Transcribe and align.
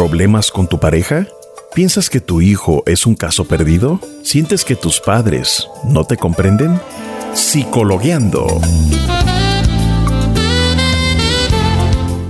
¿Problemas 0.00 0.50
con 0.50 0.66
tu 0.66 0.80
pareja? 0.80 1.26
¿Piensas 1.74 2.08
que 2.08 2.22
tu 2.22 2.40
hijo 2.40 2.82
es 2.86 3.04
un 3.04 3.14
caso 3.14 3.44
perdido? 3.44 4.00
¿Sientes 4.22 4.64
que 4.64 4.74
tus 4.74 4.98
padres 4.98 5.68
no 5.84 6.04
te 6.04 6.16
comprenden? 6.16 6.80
Psicologueando. 7.34 8.46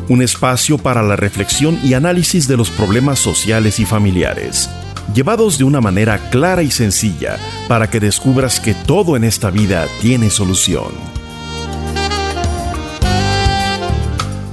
Un 0.09 0.21
espacio 0.21 0.79
para 0.79 1.05
la 1.05 1.15
reflexión 1.15 1.79
y 1.85 1.95
análisis 1.95 2.49
de 2.49 2.57
los 2.57 2.71
problemas 2.71 3.21
sociales 3.21 3.79
y 3.79 3.85
familiares, 3.85 4.69
llevados 5.15 5.57
de 5.57 5.63
una 5.63 5.81
manera 5.81 6.19
clara 6.31 6.65
y 6.65 6.73
sencilla 6.73 7.39
para 7.69 7.89
que 7.89 8.01
descubras 8.01 8.59
que 8.59 8.75
todo 8.75 9.15
en 9.15 9.23
esta 9.23 9.49
vida 9.53 9.87
tiene 10.01 10.29
solución. 10.31 10.91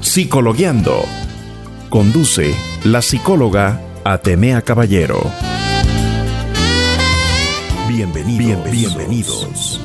Psicologueando. 0.02 1.27
Conduce 1.98 2.54
la 2.84 3.02
psicóloga 3.02 3.82
Atenea 4.04 4.62
Caballero. 4.62 5.20
Bienvenidos. 7.90 8.72
Bienvenidos. 8.72 9.82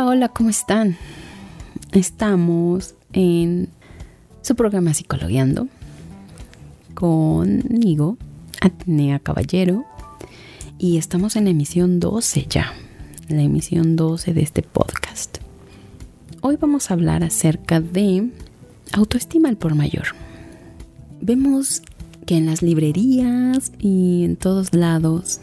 Hola, 0.00 0.28
¿cómo 0.28 0.48
están? 0.48 0.96
Estamos 1.90 2.94
en 3.12 3.68
su 4.42 4.54
programa 4.54 4.94
Psicologueando 4.94 5.66
conmigo, 6.94 8.16
Atenea 8.60 9.18
Caballero, 9.18 9.84
y 10.78 10.98
estamos 10.98 11.34
en 11.34 11.48
emisión 11.48 11.98
12 11.98 12.46
ya, 12.48 12.72
la 13.28 13.42
emisión 13.42 13.96
12 13.96 14.34
de 14.34 14.40
este 14.40 14.62
podcast. 14.62 15.38
Hoy 16.42 16.54
vamos 16.54 16.90
a 16.90 16.94
hablar 16.94 17.24
acerca 17.24 17.80
de 17.80 18.30
autoestima 18.92 19.48
al 19.48 19.56
por 19.56 19.74
mayor. 19.74 20.14
Vemos 21.20 21.82
que 22.24 22.36
en 22.36 22.46
las 22.46 22.62
librerías 22.62 23.72
y 23.80 24.22
en 24.24 24.36
todos 24.36 24.74
lados 24.74 25.40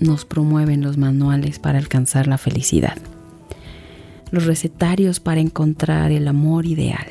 nos 0.00 0.24
promueven 0.24 0.80
los 0.80 0.96
manuales 0.96 1.58
para 1.58 1.78
alcanzar 1.78 2.26
la 2.26 2.38
felicidad 2.38 2.96
los 4.34 4.46
recetarios 4.46 5.20
para 5.20 5.40
encontrar 5.40 6.12
el 6.12 6.28
amor 6.28 6.66
ideal, 6.66 7.06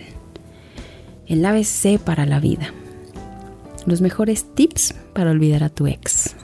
el 1.27 1.45
ABC 1.45 1.99
para 1.99 2.25
la 2.25 2.39
vida, 2.39 2.73
los 3.85 4.01
mejores 4.01 4.45
tips 4.53 4.93
para 5.13 5.31
olvidar 5.31 5.63
a 5.63 5.69
tu 5.69 5.87
ex, 5.87 6.35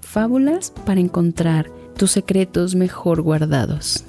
fábulas 0.00 0.70
para 0.84 1.00
encontrar 1.00 1.70
tus 1.96 2.12
secretos 2.12 2.74
mejor 2.74 3.22
guardados, 3.22 4.04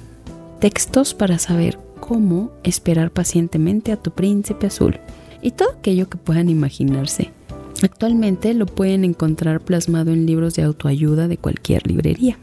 textos 0.60 1.14
para 1.14 1.38
saber 1.38 1.78
cómo 2.00 2.52
esperar 2.62 3.10
pacientemente 3.10 3.92
a 3.92 3.96
tu 3.96 4.12
príncipe 4.12 4.66
azul. 4.66 4.98
Y 5.42 5.50
todo 5.52 5.70
aquello 5.70 6.08
que 6.08 6.18
puedan 6.18 6.48
imaginarse. 6.48 7.30
Actualmente 7.82 8.54
lo 8.54 8.66
pueden 8.66 9.04
encontrar 9.04 9.60
plasmado 9.60 10.12
en 10.12 10.26
libros 10.26 10.54
de 10.54 10.62
autoayuda 10.62 11.28
de 11.28 11.36
cualquier 11.36 11.86
librería, 11.86 12.38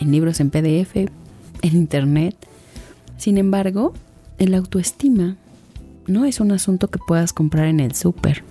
en 0.00 0.10
libros 0.10 0.40
en 0.40 0.50
PDF, 0.50 0.96
en 0.96 1.76
internet, 1.76 2.34
sin 3.16 3.38
embargo, 3.38 3.92
el 4.38 4.54
autoestima 4.54 5.36
no 6.06 6.24
es 6.24 6.40
un 6.40 6.52
asunto 6.52 6.88
que 6.88 6.98
puedas 6.98 7.32
comprar 7.32 7.66
en 7.66 7.80
el 7.80 7.94
súper. 7.94 8.42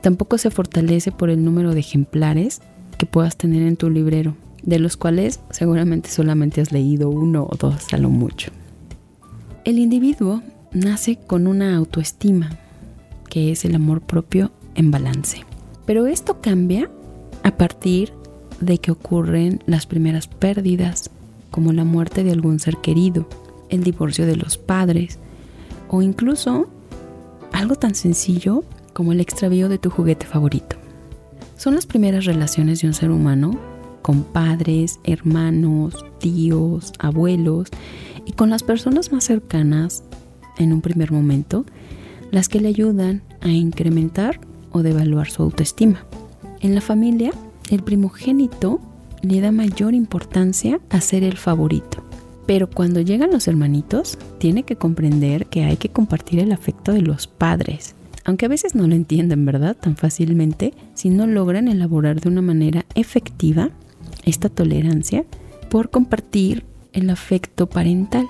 Tampoco 0.00 0.38
se 0.38 0.50
fortalece 0.50 1.12
por 1.12 1.30
el 1.30 1.44
número 1.44 1.74
de 1.74 1.80
ejemplares 1.80 2.60
que 2.98 3.06
puedas 3.06 3.36
tener 3.36 3.62
en 3.62 3.76
tu 3.76 3.90
librero, 3.90 4.34
de 4.62 4.78
los 4.78 4.96
cuales 4.96 5.40
seguramente 5.50 6.10
solamente 6.10 6.60
has 6.60 6.72
leído 6.72 7.08
uno 7.08 7.46
o 7.50 7.56
dos 7.56 7.92
a 7.92 7.98
lo 7.98 8.10
mucho. 8.10 8.50
El 9.64 9.78
individuo 9.78 10.42
nace 10.72 11.16
con 11.16 11.46
una 11.46 11.76
autoestima, 11.76 12.50
que 13.28 13.52
es 13.52 13.64
el 13.64 13.74
amor 13.74 14.00
propio 14.00 14.52
en 14.74 14.90
balance. 14.90 15.44
Pero 15.86 16.06
esto 16.06 16.40
cambia 16.40 16.90
a 17.42 17.56
partir 17.56 18.12
de 18.60 18.78
que 18.78 18.90
ocurren 18.90 19.62
las 19.66 19.86
primeras 19.86 20.28
pérdidas, 20.28 21.10
como 21.50 21.72
la 21.72 21.84
muerte 21.84 22.22
de 22.22 22.32
algún 22.32 22.60
ser 22.60 22.76
querido, 22.78 23.26
el 23.70 23.82
divorcio 23.82 24.26
de 24.26 24.36
los 24.36 24.58
padres 24.58 25.18
o 25.88 26.02
incluso 26.02 26.68
algo 27.52 27.74
tan 27.76 27.94
sencillo 27.94 28.64
como 28.92 29.12
el 29.12 29.20
extravío 29.20 29.68
de 29.68 29.78
tu 29.78 29.90
juguete 29.90 30.26
favorito. 30.26 30.76
Son 31.56 31.74
las 31.74 31.86
primeras 31.86 32.24
relaciones 32.24 32.80
de 32.80 32.88
un 32.88 32.94
ser 32.94 33.10
humano 33.10 33.58
con 34.02 34.24
padres, 34.24 34.98
hermanos, 35.04 36.04
tíos, 36.18 36.92
abuelos 36.98 37.68
y 38.24 38.32
con 38.32 38.50
las 38.50 38.62
personas 38.62 39.12
más 39.12 39.24
cercanas 39.24 40.04
en 40.58 40.72
un 40.72 40.80
primer 40.80 41.12
momento 41.12 41.64
las 42.30 42.48
que 42.48 42.60
le 42.60 42.68
ayudan 42.68 43.22
a 43.40 43.48
incrementar 43.48 44.40
o 44.72 44.82
devaluar 44.82 45.30
su 45.30 45.42
autoestima. 45.42 46.04
En 46.60 46.74
la 46.74 46.80
familia, 46.80 47.32
el 47.70 47.82
primogénito 47.82 48.80
le 49.22 49.40
da 49.40 49.52
mayor 49.52 49.94
importancia 49.94 50.80
a 50.90 51.00
ser 51.00 51.24
el 51.24 51.36
favorito 51.36 52.09
pero 52.46 52.68
cuando 52.68 53.00
llegan 53.00 53.30
los 53.30 53.48
hermanitos, 53.48 54.18
tiene 54.38 54.64
que 54.64 54.76
comprender 54.76 55.46
que 55.46 55.64
hay 55.64 55.76
que 55.76 55.90
compartir 55.90 56.40
el 56.40 56.52
afecto 56.52 56.92
de 56.92 57.02
los 57.02 57.26
padres. 57.26 57.94
Aunque 58.24 58.46
a 58.46 58.50
veces 58.50 58.74
no 58.74 58.86
lo 58.86 58.94
entienden, 58.94 59.44
¿verdad? 59.44 59.76
Tan 59.76 59.96
fácilmente, 59.96 60.74
si 60.94 61.10
no 61.10 61.26
logran 61.26 61.68
elaborar 61.68 62.20
de 62.20 62.28
una 62.28 62.42
manera 62.42 62.84
efectiva 62.94 63.70
esta 64.24 64.48
tolerancia 64.48 65.24
por 65.70 65.90
compartir 65.90 66.64
el 66.92 67.08
afecto 67.10 67.68
parental, 67.68 68.26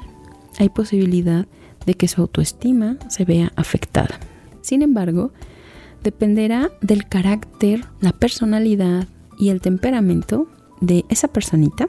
hay 0.59 0.69
posibilidad 0.69 1.47
de 1.87 1.95
que 1.95 2.09
su 2.09 2.21
autoestima 2.21 2.99
se 3.09 3.25
vea 3.25 3.53
afectada. 3.57 4.21
Sin 4.61 4.83
embargo, 4.83 5.33
dependerá 6.03 6.71
del 6.81 7.07
carácter, 7.09 7.85
la 8.01 8.13
personalidad 8.13 9.09
y 9.39 9.49
el 9.49 9.61
temperamento 9.61 10.49
de 10.81 11.05
esa 11.09 11.29
personita 11.29 11.89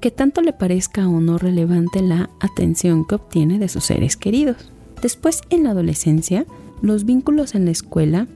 que 0.00 0.10
tanto 0.10 0.42
le 0.42 0.52
parezca 0.52 1.08
o 1.08 1.20
no 1.20 1.38
relevante 1.38 2.02
la 2.02 2.30
atención 2.40 3.04
que 3.06 3.16
obtiene 3.16 3.58
de 3.58 3.68
sus 3.68 3.84
seres 3.84 4.16
queridos. 4.16 4.70
Después, 5.02 5.40
en 5.50 5.64
la 5.64 5.70
adolescencia, 5.70 6.46
los 6.82 7.04
vínculos 7.04 7.54
en 7.54 7.64
la 7.64 7.70
escuela 7.70 8.26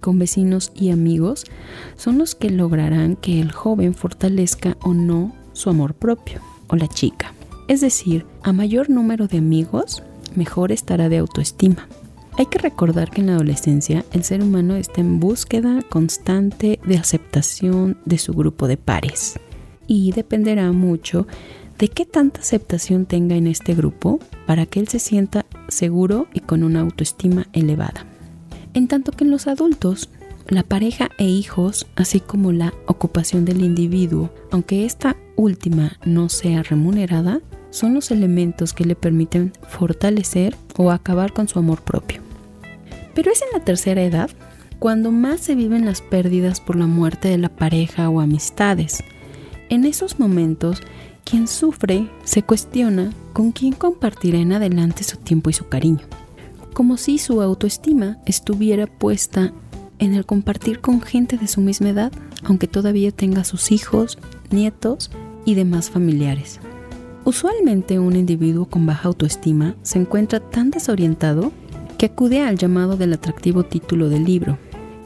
con 0.00 0.18
vecinos 0.18 0.72
y 0.74 0.90
amigos 0.90 1.44
son 1.96 2.18
los 2.18 2.34
que 2.34 2.50
lograrán 2.50 3.16
que 3.16 3.40
el 3.40 3.52
joven 3.52 3.94
fortalezca 3.94 4.76
o 4.82 4.94
no 4.94 5.34
su 5.52 5.70
amor 5.70 5.94
propio 5.94 6.40
o 6.68 6.76
la 6.76 6.88
chica. 6.88 7.34
Es 7.68 7.80
decir, 7.80 8.24
a 8.42 8.52
mayor 8.52 8.88
número 8.88 9.26
de 9.26 9.38
amigos, 9.38 10.02
mejor 10.34 10.72
estará 10.72 11.08
de 11.08 11.18
autoestima. 11.18 11.86
Hay 12.38 12.46
que 12.46 12.58
recordar 12.58 13.10
que 13.10 13.20
en 13.20 13.26
la 13.26 13.34
adolescencia 13.34 14.04
el 14.12 14.24
ser 14.24 14.42
humano 14.42 14.76
está 14.76 15.00
en 15.00 15.20
búsqueda 15.20 15.82
constante 15.90 16.80
de 16.84 16.96
aceptación 16.96 17.98
de 18.06 18.18
su 18.18 18.32
grupo 18.32 18.66
de 18.66 18.76
pares 18.76 19.38
y 19.90 20.12
dependerá 20.12 20.70
mucho 20.70 21.26
de 21.76 21.88
qué 21.88 22.06
tanta 22.06 22.42
aceptación 22.42 23.06
tenga 23.06 23.34
en 23.34 23.48
este 23.48 23.74
grupo 23.74 24.20
para 24.46 24.64
que 24.64 24.78
él 24.78 24.86
se 24.86 25.00
sienta 25.00 25.46
seguro 25.66 26.28
y 26.32 26.38
con 26.38 26.62
una 26.62 26.78
autoestima 26.78 27.48
elevada. 27.52 28.06
En 28.72 28.86
tanto 28.86 29.10
que 29.10 29.24
en 29.24 29.32
los 29.32 29.48
adultos, 29.48 30.08
la 30.46 30.62
pareja 30.62 31.10
e 31.18 31.24
hijos, 31.24 31.88
así 31.96 32.20
como 32.20 32.52
la 32.52 32.72
ocupación 32.86 33.44
del 33.44 33.62
individuo, 33.62 34.30
aunque 34.52 34.84
esta 34.84 35.16
última 35.34 35.98
no 36.04 36.28
sea 36.28 36.62
remunerada, 36.62 37.40
son 37.70 37.92
los 37.92 38.12
elementos 38.12 38.72
que 38.72 38.84
le 38.84 38.94
permiten 38.94 39.52
fortalecer 39.68 40.54
o 40.76 40.92
acabar 40.92 41.32
con 41.32 41.48
su 41.48 41.58
amor 41.58 41.82
propio. 41.82 42.20
Pero 43.12 43.32
es 43.32 43.42
en 43.42 43.58
la 43.58 43.64
tercera 43.64 44.04
edad 44.04 44.30
cuando 44.78 45.10
más 45.10 45.40
se 45.40 45.56
viven 45.56 45.84
las 45.84 46.00
pérdidas 46.00 46.60
por 46.60 46.76
la 46.76 46.86
muerte 46.86 47.26
de 47.26 47.38
la 47.38 47.48
pareja 47.48 48.08
o 48.08 48.20
amistades, 48.20 49.02
en 49.70 49.84
esos 49.84 50.18
momentos, 50.18 50.82
quien 51.24 51.46
sufre 51.46 52.10
se 52.24 52.42
cuestiona 52.42 53.12
con 53.32 53.52
quién 53.52 53.72
compartirá 53.72 54.38
en 54.38 54.52
adelante 54.52 55.04
su 55.04 55.16
tiempo 55.16 55.48
y 55.48 55.52
su 55.52 55.68
cariño, 55.68 56.04
como 56.74 56.96
si 56.96 57.18
su 57.18 57.40
autoestima 57.40 58.18
estuviera 58.26 58.86
puesta 58.86 59.52
en 60.00 60.14
el 60.14 60.26
compartir 60.26 60.80
con 60.80 61.00
gente 61.00 61.36
de 61.36 61.46
su 61.46 61.60
misma 61.60 61.90
edad, 61.90 62.12
aunque 62.42 62.66
todavía 62.66 63.12
tenga 63.12 63.44
sus 63.44 63.70
hijos, 63.70 64.18
nietos 64.50 65.10
y 65.44 65.54
demás 65.54 65.88
familiares. 65.88 66.58
Usualmente 67.24 67.98
un 67.98 68.16
individuo 68.16 68.64
con 68.64 68.86
baja 68.86 69.08
autoestima 69.08 69.76
se 69.82 69.98
encuentra 69.98 70.40
tan 70.40 70.70
desorientado 70.70 71.52
que 71.96 72.06
acude 72.06 72.40
al 72.40 72.56
llamado 72.56 72.96
del 72.96 73.12
atractivo 73.12 73.62
título 73.62 74.08
del 74.08 74.24
libro, 74.24 74.58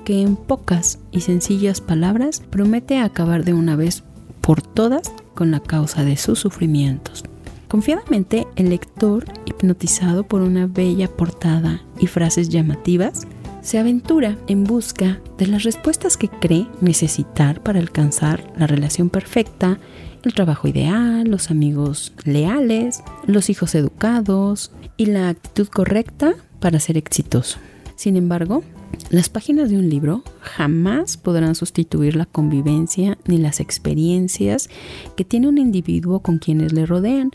que 0.04 0.22
en 0.22 0.36
pocas 0.36 1.00
y 1.10 1.20
sencillas 1.20 1.80
palabras 1.80 2.40
promete 2.50 2.98
acabar 2.98 3.44
de 3.44 3.52
una 3.52 3.74
vez 3.74 4.04
por 4.44 4.60
todas 4.60 5.12
con 5.34 5.50
la 5.50 5.60
causa 5.60 6.04
de 6.04 6.16
sus 6.16 6.38
sufrimientos. 6.38 7.24
Confiadamente, 7.68 8.46
el 8.56 8.68
lector, 8.68 9.24
hipnotizado 9.46 10.24
por 10.24 10.42
una 10.42 10.66
bella 10.66 11.08
portada 11.08 11.82
y 11.98 12.06
frases 12.06 12.50
llamativas, 12.50 13.26
se 13.62 13.78
aventura 13.78 14.36
en 14.46 14.64
busca 14.64 15.20
de 15.38 15.46
las 15.46 15.62
respuestas 15.62 16.18
que 16.18 16.28
cree 16.28 16.68
necesitar 16.82 17.62
para 17.62 17.80
alcanzar 17.80 18.52
la 18.58 18.66
relación 18.66 19.08
perfecta, 19.08 19.78
el 20.22 20.34
trabajo 20.34 20.68
ideal, 20.68 21.26
los 21.26 21.50
amigos 21.50 22.12
leales, 22.24 23.02
los 23.26 23.48
hijos 23.48 23.74
educados 23.74 24.70
y 24.98 25.06
la 25.06 25.30
actitud 25.30 25.68
correcta 25.68 26.34
para 26.60 26.78
ser 26.78 26.98
exitoso. 26.98 27.58
Sin 27.96 28.16
embargo, 28.16 28.62
las 29.10 29.28
páginas 29.28 29.70
de 29.70 29.78
un 29.78 29.88
libro 29.88 30.22
jamás 30.40 31.16
podrán 31.16 31.54
sustituir 31.54 32.16
la 32.16 32.26
convivencia 32.26 33.18
ni 33.26 33.38
las 33.38 33.60
experiencias 33.60 34.68
que 35.16 35.24
tiene 35.24 35.48
un 35.48 35.58
individuo 35.58 36.20
con 36.20 36.38
quienes 36.38 36.72
le 36.72 36.86
rodean, 36.86 37.30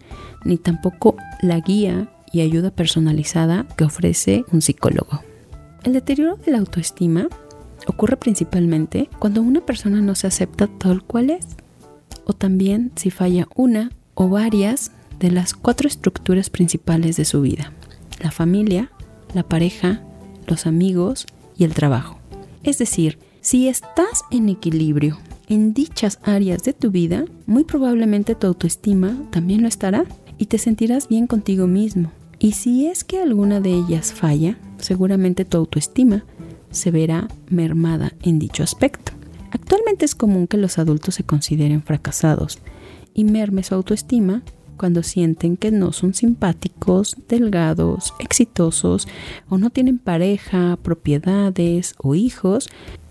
ni 0.45 0.57
tampoco 0.57 1.15
la 1.41 1.59
guía 1.59 2.11
y 2.31 2.41
ayuda 2.41 2.71
personalizada 2.71 3.67
que 3.77 3.83
ofrece 3.83 4.43
un 4.51 4.61
psicólogo. 4.61 5.21
El 5.83 5.93
deterioro 5.93 6.35
de 6.35 6.51
la 6.51 6.59
autoestima 6.59 7.27
ocurre 7.87 8.17
principalmente 8.17 9.09
cuando 9.19 9.41
una 9.41 9.65
persona 9.65 10.01
no 10.01 10.15
se 10.15 10.27
acepta 10.27 10.67
tal 10.67 11.03
cual 11.03 11.29
es, 11.29 11.47
o 12.25 12.33
también 12.33 12.91
si 12.95 13.09
falla 13.09 13.47
una 13.55 13.91
o 14.13 14.29
varias 14.29 14.91
de 15.19 15.31
las 15.31 15.53
cuatro 15.53 15.87
estructuras 15.87 16.49
principales 16.49 17.17
de 17.17 17.25
su 17.25 17.41
vida, 17.41 17.73
la 18.21 18.31
familia, 18.31 18.91
la 19.33 19.43
pareja, 19.43 20.01
los 20.47 20.65
amigos 20.65 21.25
y 21.59 21.65
el 21.65 21.75
trabajo. 21.75 22.17
Es 22.63 22.79
decir, 22.79 23.19
si 23.41 23.67
estás 23.67 24.23
en 24.31 24.49
equilibrio 24.49 25.19
en 25.47 25.73
dichas 25.73 26.19
áreas 26.23 26.63
de 26.63 26.73
tu 26.73 26.91
vida, 26.91 27.25
muy 27.45 27.63
probablemente 27.63 28.35
tu 28.35 28.47
autoestima 28.47 29.15
también 29.31 29.61
lo 29.61 29.67
estará 29.67 30.05
y 30.37 30.45
te 30.45 30.57
sentirás 30.57 31.07
bien 31.07 31.27
contigo 31.27 31.67
mismo. 31.67 32.11
Y 32.39 32.53
si 32.53 32.87
es 32.87 33.03
que 33.03 33.19
alguna 33.19 33.59
de 33.59 33.73
ellas 33.73 34.13
falla, 34.13 34.57
seguramente 34.77 35.45
tu 35.45 35.57
autoestima 35.57 36.23
se 36.71 36.91
verá 36.91 37.27
mermada 37.49 38.13
en 38.21 38.39
dicho 38.39 38.63
aspecto. 38.63 39.11
Actualmente 39.51 40.05
es 40.05 40.15
común 40.15 40.47
que 40.47 40.57
los 40.57 40.77
adultos 40.77 41.15
se 41.15 41.23
consideren 41.23 41.81
fracasados 41.81 42.59
y 43.13 43.23
merme 43.23 43.63
su 43.63 43.75
autoestima 43.75 44.43
cuando 44.79 45.03
sienten 45.03 45.57
que 45.57 45.71
no 45.71 45.91
son 45.91 46.13
simpáticos, 46.13 47.17
delgados, 47.27 48.13
exitosos 48.19 49.07
o 49.49 49.57
no 49.57 49.69
tienen 49.69 49.99
pareja, 49.99 50.79
propiedades 50.81 51.93
o 51.97 52.15
hijos 52.15 52.69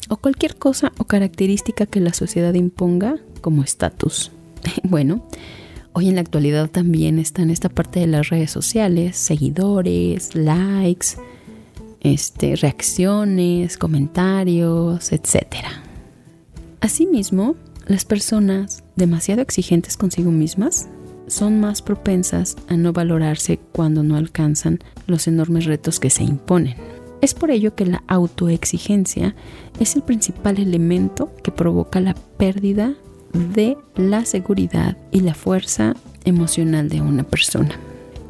o 0.09 0.17
cualquier 0.17 0.57
cosa 0.57 0.93
o 0.97 1.05
característica 1.05 1.85
que 1.85 2.01
la 2.01 2.15
sociedad 2.15 2.55
imponga 2.55 3.17
como 3.43 3.63
estatus. 3.63 4.33
bueno, 4.83 5.29
hoy 5.93 6.09
en 6.09 6.15
la 6.15 6.23
actualidad 6.23 6.71
también 6.71 7.19
está 7.19 7.43
en 7.43 7.51
esta 7.51 7.69
parte 7.69 8.01
de 8.01 8.07
las 8.07 8.31
redes 8.31 8.51
sociales, 8.51 9.19
seguidores, 9.19 10.35
likes, 10.35 11.09
este, 12.01 12.57
reacciones, 12.57 13.77
comentarios, 13.77 15.13
etc. 15.13 15.67
Asimismo, 16.81 17.57
las 17.87 18.07
personas 18.07 18.85
demasiado 18.97 19.43
exigentes 19.43 19.99
consigo 19.99 20.31
mismas 20.31 20.89
son 21.29 21.61
más 21.61 21.83
propensas 21.83 22.57
a 22.69 22.77
no 22.77 22.93
valorarse 22.93 23.59
cuando 23.73 24.03
no 24.03 24.17
alcanzan 24.17 24.81
los 25.07 25.29
enormes 25.29 25.65
retos 25.65 26.01
que 26.01 26.11
se 26.11 26.25
imponen. 26.25 26.77
Es 27.21 27.35
por 27.35 27.51
ello 27.51 27.75
que 27.75 27.87
la 27.87 28.03
autoexigencia 28.07 29.35
es 29.81 29.97
el 29.97 30.03
principal 30.03 30.59
elemento 30.59 31.33
que 31.43 31.51
provoca 31.51 32.01
la 32.01 32.15
pérdida 32.15 32.95
de 33.55 33.77
la 33.97 34.25
seguridad 34.25 34.97
y 35.11 35.21
la 35.21 35.35
fuerza 35.35 35.95
emocional 36.25 36.89
de 36.89 37.01
una 37.01 37.25
persona. 37.25 37.79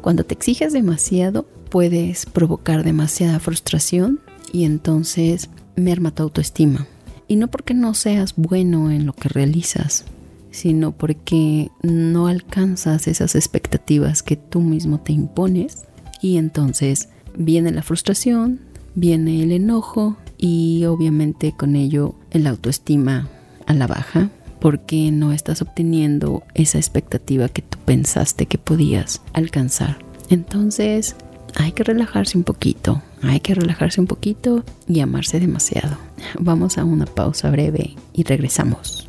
Cuando 0.01 0.23
te 0.23 0.33
exiges 0.33 0.73
demasiado, 0.73 1.45
puedes 1.69 2.25
provocar 2.25 2.83
demasiada 2.83 3.39
frustración 3.39 4.19
y 4.51 4.65
entonces 4.65 5.49
merma 5.75 6.11
tu 6.11 6.23
autoestima. 6.23 6.87
Y 7.27 7.35
no 7.35 7.47
porque 7.47 7.75
no 7.75 7.93
seas 7.93 8.33
bueno 8.35 8.89
en 8.89 9.05
lo 9.05 9.13
que 9.13 9.29
realizas, 9.29 10.05
sino 10.51 10.91
porque 10.91 11.69
no 11.81 12.27
alcanzas 12.27 13.07
esas 13.07 13.35
expectativas 13.35 14.23
que 14.23 14.35
tú 14.35 14.61
mismo 14.61 14.99
te 14.99 15.13
impones 15.13 15.85
y 16.21 16.37
entonces 16.37 17.09
viene 17.37 17.71
la 17.71 17.83
frustración, 17.83 18.59
viene 18.95 19.43
el 19.43 19.51
enojo 19.51 20.17
y 20.37 20.85
obviamente 20.85 21.53
con 21.55 21.75
ello 21.75 22.15
el 22.31 22.47
autoestima 22.47 23.27
a 23.65 23.73
la 23.73 23.87
baja 23.87 24.29
porque 24.59 25.11
no 25.11 25.31
estás 25.31 25.61
obteniendo 25.61 26.43
esa 26.53 26.77
expectativa 26.77 27.47
que 27.47 27.61
tú 27.61 27.77
pensaste 27.85 28.45
que 28.45 28.57
podías 28.57 29.21
alcanzar. 29.33 29.99
Entonces 30.29 31.15
hay 31.55 31.71
que 31.71 31.83
relajarse 31.83 32.37
un 32.37 32.43
poquito, 32.43 33.01
hay 33.21 33.39
que 33.39 33.55
relajarse 33.55 34.01
un 34.01 34.07
poquito 34.07 34.63
y 34.87 34.99
amarse 34.99 35.39
demasiado. 35.39 35.97
Vamos 36.39 36.77
a 36.77 36.83
una 36.83 37.05
pausa 37.05 37.49
breve 37.49 37.95
y 38.13 38.23
regresamos. 38.23 39.08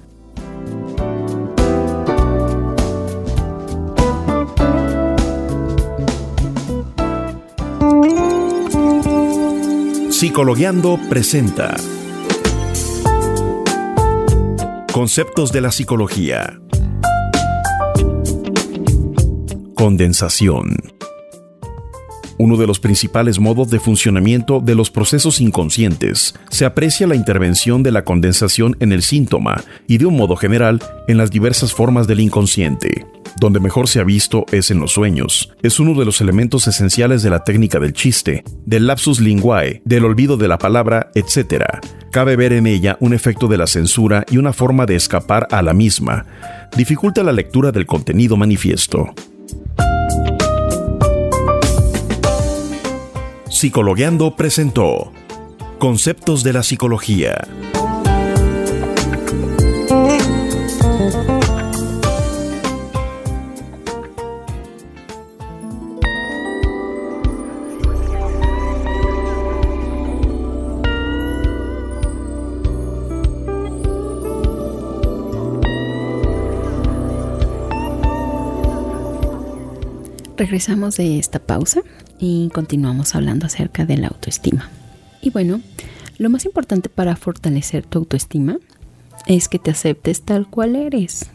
Psicologueando 10.21 10.99
presenta 11.09 11.75
Conceptos 14.93 15.51
de 15.51 15.63
la 15.63 15.73
psicología. 15.73 16.61
Condensación. 19.75 20.90
Uno 22.43 22.57
de 22.57 22.67
los 22.67 22.81
principales 22.81 23.39
modos 23.39 23.69
de 23.69 23.79
funcionamiento 23.79 24.61
de 24.61 24.75
los 24.75 24.91
procesos 24.91 25.43
inconscientes. 25.43 26.35
Se 26.49 26.65
aprecia 26.65 27.07
la 27.07 27.15
intervención 27.15 27.83
de 27.83 27.93
la 27.93 28.03
condensación 28.03 28.79
en 28.81 28.93
el 28.93 29.03
síntoma 29.03 29.63
y 29.87 29.99
de 29.99 30.07
un 30.07 30.17
modo 30.17 30.37
general 30.37 30.83
en 31.07 31.19
las 31.19 31.31
diversas 31.31 31.75
formas 31.75 32.07
del 32.07 32.21
inconsciente. 32.21 33.05
Donde 33.39 33.61
mejor 33.61 33.89
se 33.89 34.01
ha 34.01 34.05
visto 34.05 34.47
es 34.53 34.71
en 34.71 34.81
los 34.81 34.93
sueños. 34.93 35.53
Es 35.61 35.81
uno 35.81 35.93
de 35.93 36.07
los 36.07 36.23
elementos 36.23 36.67
esenciales 36.67 37.23
de 37.23 37.29
la 37.29 37.45
técnica 37.45 37.79
del 37.79 37.93
chiste, 37.93 38.43
del 38.65 38.87
lapsus 38.87 39.21
linguae, 39.21 39.83
del 39.85 40.07
olvido 40.07 40.39
de 40.39 40.49
la 40.49 40.57
palabra, 40.57 41.11
etc. 41.15 41.65
Cabe 42.11 42.37
ver 42.37 42.55
en 42.55 42.67
ella 42.67 42.97
un 43.01 43.13
efecto 43.13 43.49
de 43.49 43.59
la 43.59 43.67
censura 43.67 44.25
y 44.31 44.39
una 44.39 44.55
forma 44.55 44.87
de 44.87 44.97
escapar 44.97 45.47
a 45.51 45.61
la 45.61 45.75
misma. 45.75 46.25
Dificulta 46.75 47.23
la 47.23 47.33
lectura 47.33 47.71
del 47.71 47.85
contenido 47.85 48.39
manifiesto. 48.39 49.13
Psicologueando 53.51 54.37
presentó 54.37 55.13
Conceptos 55.81 56.45
de 56.45 56.53
la 56.53 56.63
Psicología. 56.63 57.37
Regresamos 80.37 80.97
de 80.97 81.19
esta 81.19 81.41
pausa 81.41 81.83
y 82.21 82.51
continuamos 82.53 83.15
hablando 83.15 83.47
acerca 83.47 83.87
de 83.87 83.97
la 83.97 84.09
autoestima. 84.09 84.69
Y 85.23 85.31
bueno, 85.31 85.61
lo 86.19 86.31
más 86.31 86.45
importante 86.45 86.89
para 86.89 87.17
fortalecer 87.17 87.87
tu 87.87 87.99
autoestima 87.99 88.59
es 89.27 89.49
que 89.49 89.59
te 89.59 89.71
aceptes 89.71 90.23
tal 90.23 90.49
cual 90.49 90.77
eres. 90.77 91.31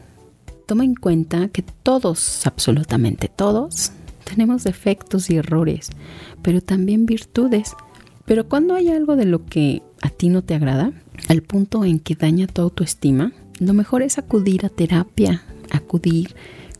Toma 0.68 0.84
en 0.84 0.96
cuenta 0.96 1.48
que 1.50 1.64
todos, 1.64 2.46
absolutamente 2.46 3.28
todos, 3.28 3.92
tenemos 4.24 4.64
defectos 4.64 5.30
y 5.30 5.38
errores, 5.38 5.90
pero 6.42 6.62
también 6.62 7.06
virtudes. 7.06 7.74
Pero 8.26 8.48
cuando 8.48 8.76
hay 8.76 8.90
algo 8.90 9.16
de 9.16 9.26
lo 9.26 9.46
que 9.46 9.84
a 10.02 10.10
ti 10.10 10.30
no 10.30 10.44
te 10.44 10.56
agrada, 10.56 10.92
al 11.28 11.42
punto 11.42 11.86
en 11.86 12.00
que 12.00 12.16
daña 12.16 12.48
tu 12.48 12.62
autoestima, 12.62 13.34
lo 13.60 13.74
mejor 13.74 14.02
es 14.02 14.18
acudir 14.18 14.66
a 14.66 14.70
terapia, 14.70 15.44
acudir 15.72 16.36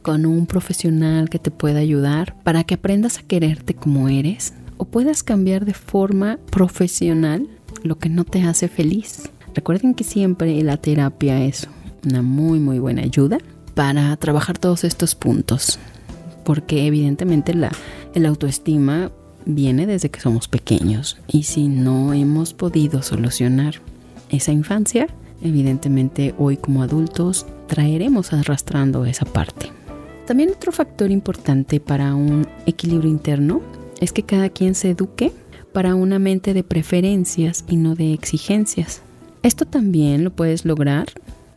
con 0.06 0.28
un 0.28 0.46
profesional 0.46 1.32
que 1.32 1.40
te 1.40 1.50
pueda 1.50 1.80
ayudar 1.80 2.36
para 2.44 2.64
que 2.64 2.76
aprendas 2.76 3.18
a 3.18 3.24
quererte 3.24 3.74
como 3.74 4.08
eres 4.08 4.54
o 4.78 4.86
puedas 4.86 5.24
cambiar 5.24 5.66
de 5.66 5.74
forma 5.74 6.38
profesional 6.52 7.48
lo 7.82 7.98
que 7.98 8.08
no 8.08 8.24
te 8.24 8.44
hace 8.44 8.68
feliz. 8.68 9.32
Recuerden 9.56 9.96
que 9.96 10.04
siempre 10.04 10.62
la 10.62 10.78
terapia 10.78 11.44
es 11.44 11.68
una 12.06 12.22
muy 12.22 12.60
muy 12.60 12.78
buena 12.78 13.02
ayuda 13.02 13.40
para 13.74 14.16
trabajar 14.18 14.60
todos 14.60 14.84
estos 14.84 15.16
puntos. 15.16 15.80
porque 16.44 16.86
evidentemente 16.86 17.56
la 17.56 17.72
el 18.14 18.28
autoestima 18.28 19.12
viene 19.48 19.88
desde 19.88 20.12
que 20.12 20.20
somos 20.20 20.48
pequeños 20.48 21.18
y 21.28 21.44
si 21.44 21.68
no 21.68 22.14
hemos 22.14 22.54
podido 22.54 23.02
solucionar 23.02 23.82
esa 24.30 24.52
infancia, 24.52 25.08
evidentemente 25.42 26.36
hoy 26.38 26.58
como 26.58 26.84
adultos 26.84 27.48
traeremos 27.66 28.34
arrastrando 28.34 29.06
esa 29.06 29.26
parte. 29.26 29.72
También 30.26 30.50
otro 30.50 30.72
factor 30.72 31.12
importante 31.12 31.80
para 31.80 32.16
un 32.16 32.48
equilibrio 32.66 33.10
interno 33.10 33.62
es 34.02 34.12
que 34.12 34.24
cada 34.24 34.50
quien 34.50 34.74
se 34.74 34.90
eduque 34.90 35.32
para 35.72 35.94
una 35.94 36.20
mente 36.20 36.54
de 36.54 36.64
preferencias 36.64 37.64
y 37.68 37.76
no 37.76 37.96
de 37.96 38.14
exigencias. 38.14 39.02
Esto 39.44 39.66
también 39.66 40.24
lo 40.24 40.32
puedes 40.32 40.66
lograr, 40.66 41.08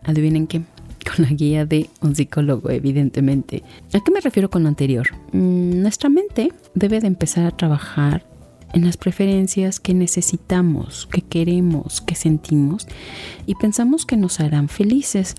adivinen 0.04 0.46
qué, 0.46 0.62
con 1.16 1.25
la 1.25 1.30
guía 1.30 1.64
de 1.64 1.88
un 2.02 2.14
psicólogo, 2.14 2.68
evidentemente. 2.68 3.62
¿A 3.94 4.00
qué 4.00 4.10
me 4.10 4.20
refiero 4.20 4.50
con 4.50 4.64
lo 4.64 4.68
anterior? 4.68 5.08
Mm, 5.32 5.80
nuestra 5.80 6.10
mente 6.10 6.52
debe 6.75 7.00
de 7.00 7.06
empezar 7.06 7.46
a 7.46 7.56
trabajar 7.56 8.26
en 8.75 8.84
las 8.84 8.98
preferencias 8.98 9.80
que 9.80 9.94
necesitamos, 9.94 11.06
que 11.06 11.22
queremos, 11.22 12.02
que 12.02 12.14
sentimos 12.14 12.87
y 13.46 13.54
pensamos 13.54 14.04
que 14.04 14.18
nos 14.18 14.40
harán 14.40 14.68
felices, 14.68 15.37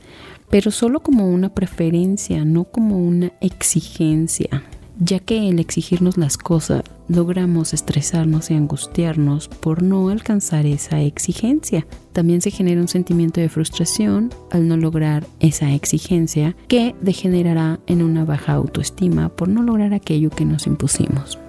pero 0.50 0.72
solo 0.72 1.00
como 1.02 1.30
una 1.30 1.54
preferencia, 1.54 2.46
no 2.46 2.66
como 2.66 2.98
una 2.98 3.32
exigencia, 3.42 4.64
ya 5.00 5.20
que 5.20 5.50
el 5.50 5.60
exigirnos 5.60 6.18
las 6.18 6.38
cosas 6.38 6.84
logramos 7.08 7.74
estresarnos 7.74 8.52
y 8.52 8.54
angustiarnos 8.54 9.48
por 9.48 9.82
no 9.82 10.10
alcanzar 10.10 10.66
esa 10.66 11.02
exigencia. 11.02 11.88
También 12.14 12.42
se 12.42 12.52
genera 12.52 12.82
un 12.82 12.88
sentimiento 12.88 13.42
de 13.42 13.50
frustración 13.50 14.30
al 14.52 14.68
no 14.68 14.78
lograr 14.78 15.26
esa 15.40 15.74
exigencia 15.74 16.56
que 16.68 16.96
degenerará 17.02 17.80
en 17.88 18.04
una 18.04 18.26
baja 18.26 18.54
autoestima 18.54 19.30
por 19.30 19.48
no 19.48 19.64
lograr 19.64 19.94
aquello 19.94 20.30
que 20.30 20.46
nos 20.46 20.68
impusimos. 20.68 21.40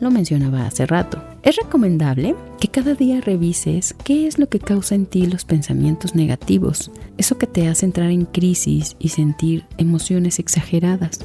Lo 0.00 0.10
mencionaba 0.10 0.66
hace 0.66 0.86
rato. 0.86 1.22
Es 1.42 1.56
recomendable 1.56 2.34
que 2.60 2.68
cada 2.68 2.94
día 2.94 3.20
revises 3.20 3.94
qué 4.04 4.26
es 4.26 4.38
lo 4.38 4.48
que 4.48 4.58
causa 4.58 4.96
en 4.96 5.06
ti 5.06 5.26
los 5.26 5.44
pensamientos 5.44 6.14
negativos, 6.14 6.90
eso 7.16 7.38
que 7.38 7.46
te 7.46 7.68
hace 7.68 7.86
entrar 7.86 8.10
en 8.10 8.24
crisis 8.24 8.96
y 8.98 9.10
sentir 9.10 9.64
emociones 9.78 10.40
exageradas. 10.40 11.20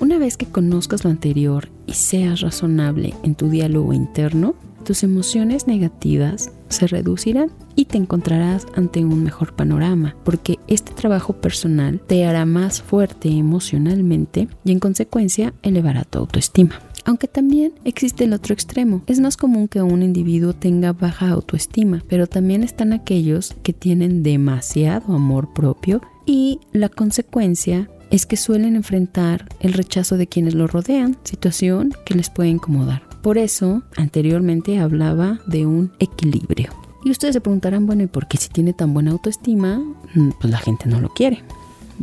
Una 0.00 0.18
vez 0.18 0.36
que 0.36 0.46
conozcas 0.46 1.04
lo 1.04 1.10
anterior 1.10 1.68
y 1.86 1.92
seas 1.94 2.40
razonable 2.40 3.14
en 3.22 3.34
tu 3.34 3.50
diálogo 3.50 3.92
interno, 3.92 4.54
tus 4.84 5.02
emociones 5.02 5.66
negativas 5.66 6.50
se 6.70 6.86
reducirán 6.86 7.50
y 7.76 7.84
te 7.84 7.98
encontrarás 7.98 8.66
ante 8.74 9.04
un 9.04 9.22
mejor 9.22 9.54
panorama, 9.54 10.16
porque 10.24 10.58
este 10.66 10.92
trabajo 10.92 11.34
personal 11.34 12.00
te 12.06 12.24
hará 12.24 12.46
más 12.46 12.80
fuerte 12.80 13.28
emocionalmente 13.28 14.48
y 14.64 14.72
en 14.72 14.80
consecuencia 14.80 15.52
elevará 15.62 16.04
tu 16.04 16.20
autoestima. 16.20 16.80
Aunque 17.08 17.26
también 17.26 17.72
existe 17.84 18.24
el 18.24 18.34
otro 18.34 18.52
extremo. 18.52 19.00
Es 19.06 19.18
más 19.18 19.38
común 19.38 19.66
que 19.66 19.80
un 19.80 20.02
individuo 20.02 20.52
tenga 20.52 20.92
baja 20.92 21.30
autoestima, 21.30 22.04
pero 22.06 22.26
también 22.26 22.62
están 22.62 22.92
aquellos 22.92 23.56
que 23.62 23.72
tienen 23.72 24.22
demasiado 24.22 25.14
amor 25.14 25.54
propio 25.54 26.02
y 26.26 26.60
la 26.74 26.90
consecuencia 26.90 27.88
es 28.10 28.26
que 28.26 28.36
suelen 28.36 28.76
enfrentar 28.76 29.48
el 29.60 29.72
rechazo 29.72 30.18
de 30.18 30.26
quienes 30.26 30.54
lo 30.54 30.66
rodean, 30.66 31.16
situación 31.24 31.94
que 32.04 32.14
les 32.14 32.28
puede 32.28 32.50
incomodar. 32.50 33.00
Por 33.22 33.38
eso, 33.38 33.82
anteriormente 33.96 34.78
hablaba 34.78 35.40
de 35.46 35.64
un 35.64 35.90
equilibrio. 36.00 36.74
Y 37.06 37.10
ustedes 37.10 37.32
se 37.32 37.40
preguntarán, 37.40 37.86
bueno, 37.86 38.02
¿y 38.02 38.06
por 38.06 38.28
qué 38.28 38.36
si 38.36 38.50
tiene 38.50 38.74
tan 38.74 38.92
buena 38.92 39.12
autoestima, 39.12 39.78
mm, 40.14 40.32
pues 40.38 40.50
la 40.50 40.58
gente 40.58 40.90
no 40.90 41.00
lo 41.00 41.08
quiere? 41.08 41.42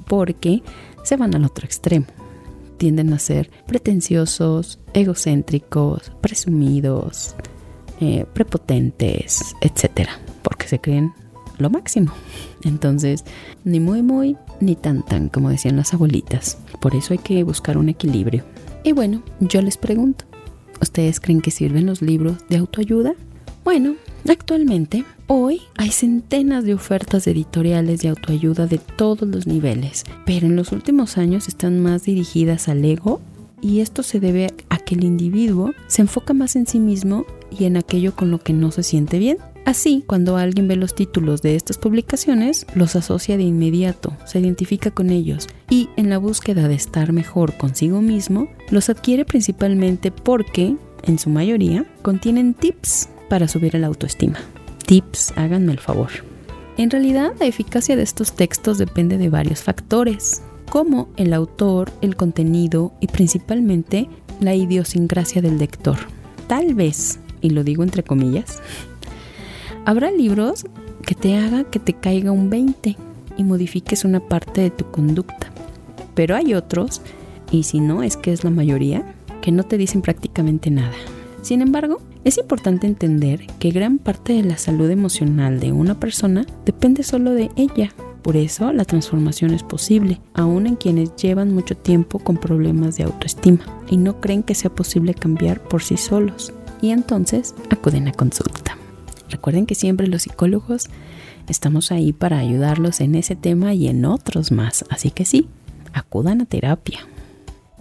Porque 0.07 0.63
se 1.03 1.15
van 1.15 1.35
al 1.35 1.45
otro 1.45 1.63
extremo. 1.63 2.07
Tienden 2.77 3.13
a 3.13 3.19
ser 3.19 3.49
pretenciosos, 3.67 4.79
egocéntricos, 4.93 6.11
presumidos, 6.21 7.35
eh, 8.01 8.25
prepotentes, 8.33 9.55
etc. 9.61 10.09
Porque 10.41 10.67
se 10.67 10.79
creen 10.79 11.13
lo 11.57 11.69
máximo. 11.69 12.11
Entonces, 12.63 13.23
ni 13.63 13.79
muy 13.79 14.01
muy, 14.01 14.37
ni 14.59 14.75
tan 14.75 15.03
tan, 15.03 15.29
como 15.29 15.49
decían 15.49 15.77
las 15.77 15.93
abuelitas. 15.93 16.57
Por 16.81 16.95
eso 16.95 17.13
hay 17.13 17.19
que 17.19 17.43
buscar 17.43 17.77
un 17.77 17.89
equilibrio. 17.89 18.43
Y 18.83 18.91
bueno, 18.91 19.23
yo 19.39 19.61
les 19.61 19.77
pregunto, 19.77 20.25
¿ustedes 20.81 21.19
creen 21.19 21.41
que 21.41 21.51
sirven 21.51 21.85
los 21.85 22.01
libros 22.01 22.37
de 22.49 22.57
autoayuda? 22.57 23.15
Bueno, 23.65 23.95
actualmente, 24.29 25.05
hoy 25.25 25.59
hay 25.75 25.89
centenas 25.89 26.65
de 26.65 26.75
ofertas 26.75 27.25
editoriales 27.25 27.99
de 27.99 28.09
autoayuda 28.09 28.67
de 28.67 28.77
todos 28.77 29.27
los 29.27 29.47
niveles, 29.47 30.03
pero 30.23 30.45
en 30.45 30.55
los 30.55 30.71
últimos 30.71 31.17
años 31.17 31.47
están 31.47 31.79
más 31.79 32.03
dirigidas 32.03 32.67
al 32.67 32.85
ego 32.85 33.21
y 33.63 33.79
esto 33.79 34.03
se 34.03 34.19
debe 34.19 34.53
a 34.69 34.77
que 34.77 34.93
el 34.93 35.03
individuo 35.03 35.73
se 35.87 36.03
enfoca 36.03 36.35
más 36.35 36.55
en 36.55 36.67
sí 36.67 36.77
mismo 36.77 37.25
y 37.49 37.65
en 37.65 37.75
aquello 37.75 38.15
con 38.15 38.29
lo 38.29 38.37
que 38.37 38.53
no 38.53 38.69
se 38.69 38.83
siente 38.83 39.17
bien. 39.17 39.39
Así, 39.65 40.03
cuando 40.05 40.37
alguien 40.37 40.67
ve 40.67 40.75
los 40.75 40.93
títulos 40.93 41.41
de 41.41 41.55
estas 41.55 41.79
publicaciones, 41.79 42.67
los 42.75 42.95
asocia 42.95 43.35
de 43.35 43.43
inmediato, 43.45 44.15
se 44.25 44.39
identifica 44.39 44.91
con 44.91 45.09
ellos 45.09 45.47
y 45.71 45.89
en 45.97 46.11
la 46.11 46.19
búsqueda 46.19 46.67
de 46.67 46.75
estar 46.75 47.13
mejor 47.13 47.57
consigo 47.57 48.03
mismo, 48.03 48.47
los 48.69 48.91
adquiere 48.91 49.25
principalmente 49.25 50.11
porque, 50.11 50.75
en 51.01 51.17
su 51.17 51.31
mayoría, 51.31 51.87
contienen 52.03 52.53
tips 52.53 53.09
para 53.29 53.47
subir 53.47 53.75
la 53.75 53.87
autoestima. 53.87 54.37
Tips, 54.85 55.33
háganme 55.35 55.71
el 55.71 55.79
favor. 55.79 56.09
En 56.77 56.89
realidad, 56.89 57.33
la 57.39 57.45
eficacia 57.45 57.95
de 57.95 58.03
estos 58.03 58.33
textos 58.33 58.77
depende 58.77 59.17
de 59.17 59.29
varios 59.29 59.61
factores, 59.61 60.41
como 60.69 61.09
el 61.15 61.33
autor, 61.33 61.91
el 62.01 62.15
contenido 62.15 62.93
y 62.99 63.07
principalmente 63.07 64.09
la 64.39 64.55
idiosincrasia 64.55 65.41
del 65.41 65.57
lector. 65.57 65.97
Tal 66.47 66.73
vez, 66.73 67.19
y 67.41 67.51
lo 67.51 67.63
digo 67.63 67.83
entre 67.83 68.03
comillas, 68.03 68.61
Habrá 69.85 70.09
libros 70.09 70.65
que 71.05 71.13
te 71.13 71.37
haga 71.37 71.63
que 71.63 71.77
te 71.77 71.93
caiga 71.93 72.31
un 72.31 72.49
20 72.49 72.97
y 73.37 73.43
modifiques 73.43 74.03
una 74.03 74.19
parte 74.19 74.61
de 74.61 74.71
tu 74.71 74.89
conducta. 74.89 75.51
Pero 76.15 76.35
hay 76.35 76.55
otros, 76.55 77.01
y 77.51 77.63
si 77.63 77.79
no 77.79 78.01
es 78.01 78.17
que 78.17 78.33
es 78.33 78.43
la 78.43 78.49
mayoría, 78.49 79.05
que 79.43 79.51
no 79.51 79.61
te 79.61 79.77
dicen 79.77 80.01
prácticamente 80.01 80.71
nada. 80.71 80.95
Sin 81.43 81.61
embargo, 81.61 82.01
es 82.25 82.39
importante 82.39 82.87
entender 82.87 83.45
que 83.59 83.69
gran 83.69 83.99
parte 83.99 84.33
de 84.33 84.43
la 84.43 84.57
salud 84.57 84.89
emocional 84.89 85.59
de 85.59 85.71
una 85.71 85.99
persona 85.99 86.43
depende 86.65 87.03
solo 87.03 87.31
de 87.31 87.51
ella. 87.55 87.91
Por 88.23 88.35
eso 88.35 88.73
la 88.73 88.83
transformación 88.83 89.53
es 89.53 89.61
posible, 89.61 90.19
aun 90.33 90.65
en 90.65 90.75
quienes 90.75 91.15
llevan 91.15 91.53
mucho 91.53 91.77
tiempo 91.77 92.17
con 92.17 92.37
problemas 92.37 92.97
de 92.97 93.03
autoestima 93.03 93.59
y 93.87 93.97
no 93.97 94.21
creen 94.21 94.41
que 94.41 94.55
sea 94.55 94.73
posible 94.73 95.13
cambiar 95.13 95.61
por 95.61 95.83
sí 95.83 95.97
solos. 95.97 96.51
Y 96.81 96.89
entonces 96.89 97.53
acuden 97.69 98.07
a 98.07 98.11
consulta. 98.11 98.75
Recuerden 99.29 99.67
que 99.67 99.75
siempre 99.75 100.07
los 100.07 100.23
psicólogos 100.23 100.87
estamos 101.47 101.91
ahí 101.91 102.11
para 102.11 102.39
ayudarlos 102.39 103.01
en 103.01 103.13
ese 103.13 103.35
tema 103.35 103.75
y 103.75 103.87
en 103.87 104.03
otros 104.03 104.51
más. 104.51 104.83
Así 104.89 105.11
que 105.11 105.25
sí, 105.25 105.47
acudan 105.93 106.41
a 106.41 106.45
terapia. 106.45 107.01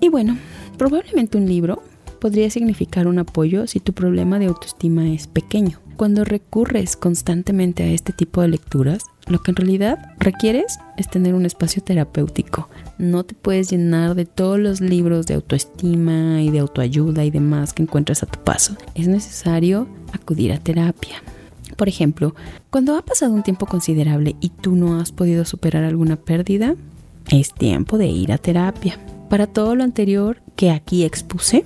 Y 0.02 0.10
bueno, 0.10 0.36
probablemente 0.76 1.38
un 1.38 1.46
libro 1.46 1.82
podría 2.14 2.50
significar 2.50 3.06
un 3.06 3.18
apoyo 3.18 3.66
si 3.66 3.80
tu 3.80 3.92
problema 3.92 4.38
de 4.38 4.46
autoestima 4.46 5.08
es 5.10 5.26
pequeño. 5.26 5.80
Cuando 5.96 6.24
recurres 6.24 6.96
constantemente 6.96 7.84
a 7.84 7.86
este 7.86 8.12
tipo 8.12 8.40
de 8.42 8.48
lecturas, 8.48 9.04
lo 9.26 9.40
que 9.40 9.52
en 9.52 9.56
realidad 9.56 10.12
requieres 10.18 10.78
es 10.96 11.08
tener 11.08 11.34
un 11.34 11.46
espacio 11.46 11.82
terapéutico. 11.82 12.68
No 12.98 13.24
te 13.24 13.34
puedes 13.34 13.70
llenar 13.70 14.14
de 14.14 14.26
todos 14.26 14.58
los 14.58 14.80
libros 14.80 15.26
de 15.26 15.34
autoestima 15.34 16.42
y 16.42 16.50
de 16.50 16.58
autoayuda 16.58 17.24
y 17.24 17.30
demás 17.30 17.72
que 17.72 17.84
encuentres 17.84 18.22
a 18.22 18.26
tu 18.26 18.40
paso. 18.40 18.76
Es 18.94 19.06
necesario 19.06 19.86
acudir 20.12 20.52
a 20.52 20.58
terapia. 20.58 21.22
Por 21.76 21.88
ejemplo, 21.88 22.34
cuando 22.70 22.96
ha 22.96 23.02
pasado 23.02 23.32
un 23.32 23.42
tiempo 23.42 23.66
considerable 23.66 24.36
y 24.40 24.50
tú 24.50 24.76
no 24.76 25.00
has 25.00 25.12
podido 25.12 25.44
superar 25.44 25.84
alguna 25.84 26.16
pérdida, 26.16 26.76
es 27.30 27.54
tiempo 27.54 27.98
de 27.98 28.06
ir 28.06 28.32
a 28.32 28.38
terapia. 28.38 28.98
Para 29.30 29.46
todo 29.46 29.74
lo 29.74 29.84
anterior 29.84 30.42
que 30.56 30.70
aquí 30.70 31.04
expuse, 31.04 31.64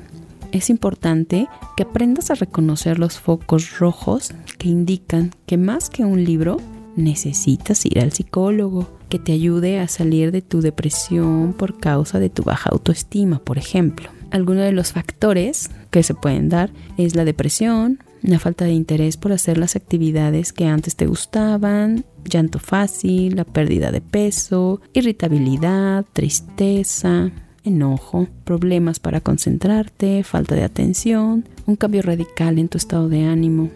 es 0.52 0.70
importante 0.70 1.48
que 1.76 1.82
aprendas 1.84 2.30
a 2.30 2.34
reconocer 2.34 2.98
los 2.98 3.18
focos 3.18 3.78
rojos 3.78 4.32
que 4.58 4.68
indican 4.68 5.32
que 5.46 5.56
más 5.56 5.90
que 5.90 6.04
un 6.04 6.24
libro, 6.24 6.58
necesitas 6.96 7.86
ir 7.86 8.00
al 8.00 8.12
psicólogo 8.12 8.88
que 9.08 9.18
te 9.18 9.32
ayude 9.32 9.78
a 9.78 9.88
salir 9.88 10.32
de 10.32 10.42
tu 10.42 10.60
depresión 10.60 11.54
por 11.54 11.78
causa 11.78 12.18
de 12.18 12.28
tu 12.28 12.42
baja 12.42 12.70
autoestima, 12.70 13.38
por 13.38 13.56
ejemplo. 13.56 14.10
Algunos 14.30 14.64
de 14.64 14.72
los 14.72 14.92
factores 14.92 15.70
que 15.90 16.02
se 16.02 16.14
pueden 16.14 16.48
dar 16.48 16.70
es 16.98 17.14
la 17.14 17.24
depresión, 17.24 18.02
la 18.20 18.38
falta 18.38 18.64
de 18.64 18.72
interés 18.72 19.16
por 19.16 19.32
hacer 19.32 19.56
las 19.58 19.76
actividades 19.76 20.52
que 20.52 20.66
antes 20.66 20.96
te 20.96 21.06
gustaban, 21.06 22.04
llanto 22.24 22.58
fácil, 22.58 23.36
la 23.36 23.44
pérdida 23.44 23.90
de 23.90 24.00
peso, 24.00 24.80
irritabilidad, 24.92 26.04
tristeza, 26.12 27.30
enojo, 27.68 28.28
problemas 28.44 28.98
para 28.98 29.20
concentrarte, 29.20 30.22
falta 30.24 30.54
de 30.54 30.64
atención, 30.64 31.44
un 31.66 31.76
cambio 31.76 32.02
radical 32.02 32.58
en 32.58 32.68
tu 32.68 32.76
estado 32.78 33.08
de 33.08 33.24
ánimo. 33.24 33.70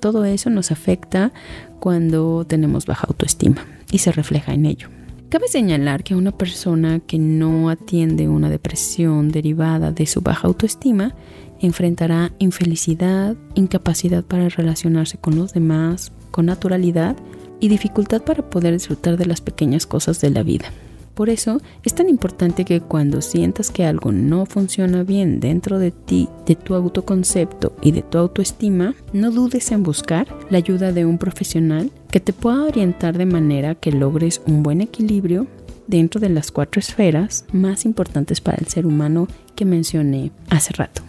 Todo 0.00 0.24
eso 0.24 0.48
nos 0.50 0.70
afecta 0.70 1.32
cuando 1.78 2.44
tenemos 2.44 2.86
baja 2.86 3.06
autoestima 3.08 3.66
y 3.90 3.98
se 3.98 4.12
refleja 4.12 4.54
en 4.54 4.66
ello. 4.66 4.88
Cabe 5.28 5.48
señalar 5.48 6.02
que 6.02 6.14
una 6.14 6.32
persona 6.32 7.00
que 7.00 7.18
no 7.18 7.70
atiende 7.70 8.28
una 8.28 8.50
depresión 8.50 9.30
derivada 9.30 9.92
de 9.92 10.06
su 10.06 10.22
baja 10.22 10.48
autoestima 10.48 11.14
enfrentará 11.60 12.32
infelicidad, 12.38 13.36
incapacidad 13.54 14.24
para 14.24 14.48
relacionarse 14.48 15.18
con 15.18 15.36
los 15.36 15.52
demás 15.52 16.12
con 16.30 16.46
naturalidad 16.46 17.16
y 17.60 17.68
dificultad 17.68 18.22
para 18.22 18.48
poder 18.48 18.72
disfrutar 18.72 19.16
de 19.16 19.26
las 19.26 19.40
pequeñas 19.40 19.86
cosas 19.86 20.20
de 20.20 20.30
la 20.30 20.42
vida. 20.42 20.66
Por 21.14 21.28
eso 21.28 21.60
es 21.84 21.94
tan 21.94 22.08
importante 22.08 22.64
que 22.64 22.80
cuando 22.80 23.20
sientas 23.20 23.70
que 23.70 23.84
algo 23.84 24.12
no 24.12 24.46
funciona 24.46 25.02
bien 25.02 25.40
dentro 25.40 25.78
de 25.78 25.90
ti, 25.90 26.28
de 26.46 26.56
tu 26.56 26.74
autoconcepto 26.74 27.74
y 27.82 27.92
de 27.92 28.02
tu 28.02 28.18
autoestima, 28.18 28.94
no 29.12 29.30
dudes 29.30 29.70
en 29.72 29.82
buscar 29.82 30.28
la 30.50 30.58
ayuda 30.58 30.92
de 30.92 31.04
un 31.04 31.18
profesional 31.18 31.90
que 32.10 32.20
te 32.20 32.32
pueda 32.32 32.64
orientar 32.64 33.18
de 33.18 33.26
manera 33.26 33.74
que 33.74 33.92
logres 33.92 34.40
un 34.46 34.62
buen 34.62 34.80
equilibrio 34.80 35.46
dentro 35.86 36.20
de 36.20 36.28
las 36.28 36.50
cuatro 36.52 36.78
esferas 36.78 37.44
más 37.52 37.84
importantes 37.84 38.40
para 38.40 38.58
el 38.58 38.68
ser 38.68 38.86
humano 38.86 39.28
que 39.56 39.64
mencioné 39.64 40.30
hace 40.48 40.72
rato. 40.72 41.02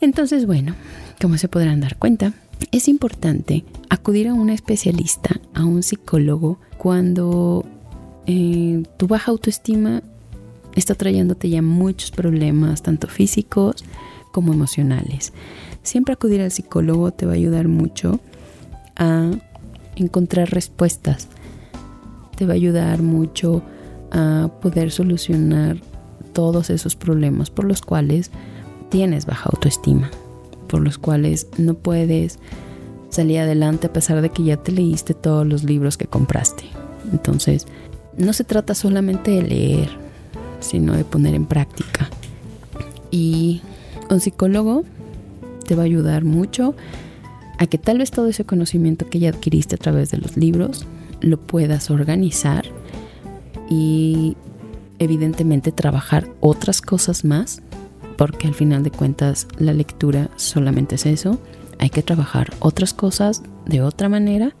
Entonces, 0.00 0.46
bueno, 0.46 0.74
como 1.20 1.38
se 1.38 1.48
podrán 1.48 1.80
dar 1.80 1.96
cuenta, 1.96 2.34
es 2.72 2.88
importante 2.88 3.64
acudir 3.88 4.28
a 4.28 4.34
un 4.34 4.50
especialista, 4.50 5.40
a 5.54 5.64
un 5.64 5.82
psicólogo, 5.82 6.58
cuando 6.76 7.64
eh, 8.26 8.82
tu 8.96 9.06
baja 9.06 9.30
autoestima 9.30 10.02
está 10.74 10.94
trayéndote 10.94 11.48
ya 11.48 11.62
muchos 11.62 12.10
problemas, 12.10 12.82
tanto 12.82 13.06
físicos 13.06 13.84
como 14.32 14.52
emocionales. 14.52 15.32
Siempre 15.82 16.14
acudir 16.14 16.40
al 16.40 16.50
psicólogo 16.50 17.12
te 17.12 17.26
va 17.26 17.32
a 17.32 17.36
ayudar 17.36 17.68
mucho 17.68 18.20
a 18.96 19.30
encontrar 19.96 20.50
respuestas. 20.50 21.28
Te 22.36 22.46
va 22.46 22.52
a 22.52 22.56
ayudar 22.56 23.02
mucho 23.02 23.62
a 24.10 24.50
poder 24.60 24.90
solucionar 24.90 25.78
todos 26.32 26.70
esos 26.70 26.96
problemas 26.96 27.50
por 27.50 27.64
los 27.64 27.80
cuales 27.80 28.30
tienes 28.90 29.26
baja 29.26 29.50
autoestima, 29.52 30.10
por 30.68 30.80
los 30.80 30.98
cuales 30.98 31.46
no 31.58 31.74
puedes 31.74 32.38
salir 33.10 33.38
adelante 33.38 33.86
a 33.86 33.92
pesar 33.92 34.20
de 34.20 34.30
que 34.30 34.42
ya 34.42 34.56
te 34.56 34.72
leíste 34.72 35.14
todos 35.14 35.46
los 35.46 35.62
libros 35.62 35.96
que 35.96 36.06
compraste. 36.06 36.64
Entonces, 37.12 37.66
no 38.16 38.32
se 38.32 38.44
trata 38.44 38.74
solamente 38.74 39.30
de 39.30 39.42
leer, 39.42 39.88
sino 40.60 40.94
de 40.94 41.04
poner 41.04 41.34
en 41.34 41.46
práctica. 41.46 42.10
Y 43.10 43.60
un 44.10 44.20
psicólogo 44.20 44.84
te 45.66 45.74
va 45.74 45.82
a 45.82 45.86
ayudar 45.86 46.24
mucho 46.24 46.74
a 47.58 47.66
que 47.66 47.78
tal 47.78 47.98
vez 47.98 48.10
todo 48.10 48.28
ese 48.28 48.44
conocimiento 48.44 49.08
que 49.08 49.18
ya 49.18 49.30
adquiriste 49.30 49.76
a 49.76 49.78
través 49.78 50.10
de 50.10 50.18
los 50.18 50.36
libros 50.36 50.86
lo 51.20 51.38
puedas 51.38 51.90
organizar 51.90 52.64
y 53.70 54.36
evidentemente 54.98 55.72
trabajar 55.72 56.28
otras 56.40 56.80
cosas 56.80 57.24
más, 57.24 57.62
porque 58.16 58.46
al 58.46 58.54
final 58.54 58.82
de 58.82 58.90
cuentas 58.90 59.48
la 59.58 59.72
lectura 59.72 60.30
solamente 60.36 60.96
es 60.96 61.06
eso. 61.06 61.38
Hay 61.78 61.90
que 61.90 62.02
trabajar 62.02 62.52
otras 62.60 62.94
cosas 62.94 63.42
de 63.66 63.82
otra 63.82 64.08
manera 64.08 64.54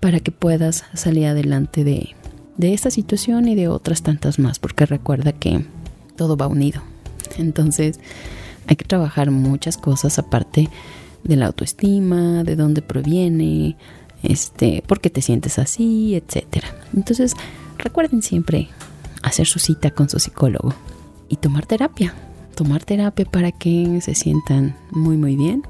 para 0.00 0.20
que 0.20 0.32
puedas 0.32 0.84
salir 0.94 1.26
adelante 1.26 1.84
de, 1.84 2.14
de 2.56 2.72
esta 2.72 2.90
situación 2.90 3.48
y 3.48 3.54
de 3.54 3.68
otras 3.68 4.02
tantas 4.02 4.38
más, 4.38 4.58
porque 4.58 4.86
recuerda 4.86 5.32
que 5.32 5.64
todo 6.16 6.36
va 6.36 6.46
unido. 6.46 6.82
Entonces 7.38 8.00
hay 8.66 8.76
que 8.76 8.84
trabajar 8.84 9.30
muchas 9.30 9.76
cosas 9.76 10.18
aparte 10.18 10.68
de 11.22 11.36
la 11.36 11.46
autoestima, 11.46 12.44
de 12.44 12.56
dónde 12.56 12.82
proviene, 12.82 13.76
este, 14.22 14.82
por 14.86 15.00
qué 15.00 15.10
te 15.10 15.22
sientes 15.22 15.58
así, 15.58 16.14
etcétera. 16.14 16.68
Entonces 16.94 17.34
recuerden 17.78 18.22
siempre 18.22 18.68
hacer 19.22 19.46
su 19.46 19.58
cita 19.58 19.90
con 19.90 20.08
su 20.08 20.18
psicólogo 20.18 20.72
y 21.28 21.36
tomar 21.36 21.66
terapia. 21.66 22.14
Tomar 22.54 22.84
terapia 22.84 23.26
para 23.26 23.52
que 23.52 24.00
se 24.00 24.14
sientan 24.14 24.76
muy 24.90 25.16
muy 25.16 25.36
bien. 25.36 25.62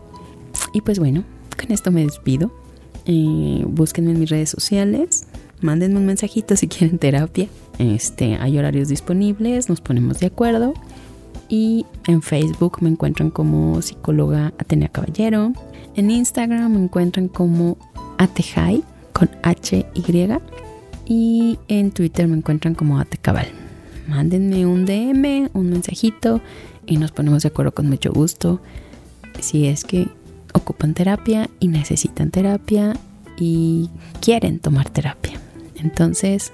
Y 0.73 0.82
pues 0.82 0.99
bueno, 0.99 1.25
con 1.60 1.73
esto 1.73 1.91
me 1.91 2.04
despido. 2.04 2.52
Eh, 3.06 3.65
búsquenme 3.67 4.13
en 4.13 4.21
mis 4.21 4.30
redes 4.30 4.50
sociales 4.50 5.26
mándenme 5.60 5.99
un 5.99 6.06
mensajito 6.06 6.56
si 6.56 6.69
quieren 6.69 6.99
terapia. 6.99 7.49
Este, 7.78 8.36
hay 8.36 8.58
horarios 8.58 8.88
disponibles, 8.88 9.69
nos 9.69 9.80
ponemos 9.80 10.21
de 10.21 10.26
acuerdo. 10.26 10.75
Y 11.49 11.86
en 12.06 12.23
Facebook 12.23 12.78
me 12.80 12.88
encuentran 12.88 13.30
como 13.30 13.80
psicóloga 13.82 14.52
Atenea 14.58 14.88
Caballero. 14.88 15.52
En 15.95 16.10
Instagram 16.10 16.73
me 16.73 16.84
encuentran 16.84 17.28
como 17.28 17.76
Atejai 18.19 18.82
con 19.12 19.30
H 19.42 19.86
Y. 19.95 20.28
Y 21.08 21.58
en 21.69 21.92
Twitter 21.92 22.26
me 22.26 22.36
encuentran 22.36 22.75
como 22.75 22.99
Atecabal. 22.99 23.47
Mándenme 24.08 24.66
un 24.66 24.84
DM, 24.86 25.50
un 25.52 25.71
mensajito 25.71 26.40
y 26.86 26.97
nos 26.97 27.12
ponemos 27.12 27.42
de 27.42 27.49
acuerdo 27.49 27.73
con 27.73 27.88
mucho 27.88 28.12
gusto. 28.12 28.60
Si 29.40 29.66
es 29.66 29.84
que 29.84 30.08
ocupan 30.52 30.95
terapia 30.95 31.49
y 31.60 31.69
necesitan 31.69 32.30
terapia 32.30 32.95
y 33.38 33.90
quieren 34.21 34.58
tomar 34.58 34.88
terapia. 34.88 35.40
Entonces, 35.86 36.50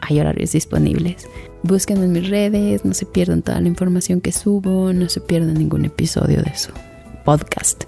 hay 0.00 0.20
horarios 0.20 0.52
disponibles. 0.52 1.26
Búsquenme 1.64 2.04
en 2.04 2.12
mis 2.12 2.28
redes, 2.28 2.84
no 2.84 2.94
se 2.94 3.04
pierdan 3.04 3.42
toda 3.42 3.60
la 3.60 3.66
información 3.66 4.20
que 4.20 4.30
subo, 4.30 4.92
no 4.92 5.08
se 5.08 5.20
pierdan 5.20 5.54
ningún 5.54 5.84
episodio 5.84 6.40
de 6.40 6.56
su 6.56 6.70
podcast 7.24 7.82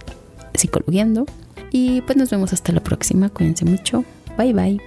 Psicologiando. 0.54 1.24
Y 1.70 2.00
pues 2.00 2.18
nos 2.18 2.30
vemos 2.30 2.52
hasta 2.52 2.72
la 2.72 2.82
próxima. 2.82 3.28
Cuídense 3.28 3.64
mucho. 3.64 4.04
Bye 4.36 4.52
bye. 4.52 4.80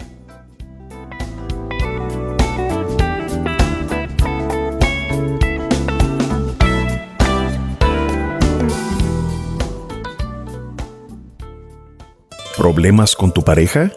¿Problemas 12.58 13.16
con 13.16 13.32
tu 13.32 13.44
pareja? 13.44 13.92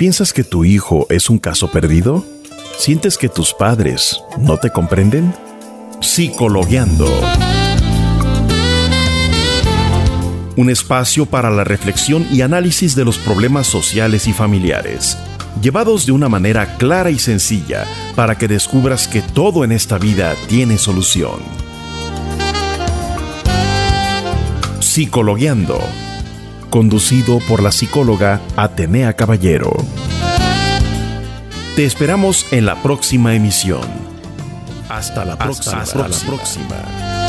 ¿Piensas 0.00 0.32
que 0.32 0.44
tu 0.44 0.64
hijo 0.64 1.06
es 1.10 1.28
un 1.28 1.38
caso 1.38 1.70
perdido? 1.70 2.24
¿Sientes 2.78 3.18
que 3.18 3.28
tus 3.28 3.52
padres 3.52 4.18
no 4.38 4.56
te 4.56 4.70
comprenden? 4.70 5.34
Psicologueando. 6.00 7.06
Un 10.56 10.70
espacio 10.70 11.26
para 11.26 11.50
la 11.50 11.64
reflexión 11.64 12.26
y 12.32 12.40
análisis 12.40 12.94
de 12.96 13.04
los 13.04 13.18
problemas 13.18 13.66
sociales 13.66 14.26
y 14.26 14.32
familiares, 14.32 15.18
llevados 15.60 16.06
de 16.06 16.12
una 16.12 16.30
manera 16.30 16.78
clara 16.78 17.10
y 17.10 17.18
sencilla 17.18 17.84
para 18.16 18.38
que 18.38 18.48
descubras 18.48 19.06
que 19.06 19.20
todo 19.20 19.64
en 19.64 19.72
esta 19.72 19.98
vida 19.98 20.34
tiene 20.48 20.78
solución. 20.78 21.40
Psicologueando 24.80 25.78
conducido 26.70 27.40
por 27.40 27.62
la 27.62 27.72
psicóloga 27.72 28.40
Atenea 28.56 29.14
Caballero. 29.14 29.72
Te 31.76 31.84
esperamos 31.84 32.46
en 32.52 32.66
la 32.66 32.82
próxima 32.82 33.34
emisión. 33.34 33.82
Hasta 34.88 35.24
la 35.24 35.36
próxima. 35.36 35.82
Hasta 35.82 36.08
la 36.08 36.16
próxima. 36.26 37.19